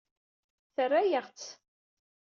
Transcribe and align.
Terra-yaɣ-t. 0.75 1.39